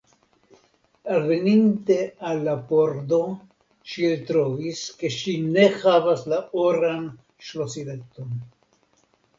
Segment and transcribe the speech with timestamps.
[1.15, 1.97] alveninte
[2.29, 3.19] al la pordo,
[3.91, 7.07] ŝi eltrovis ke ŝi ne havas la oran
[7.51, 8.39] ŝlosileton.